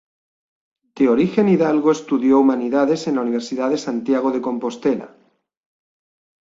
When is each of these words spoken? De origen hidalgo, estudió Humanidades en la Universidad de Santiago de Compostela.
De 0.95 1.09
origen 1.09 1.47
hidalgo, 1.47 1.91
estudió 1.91 2.39
Humanidades 2.39 3.05
en 3.05 3.17
la 3.17 3.21
Universidad 3.21 3.69
de 3.69 3.77
Santiago 3.77 4.31
de 4.31 4.41
Compostela. 4.41 5.15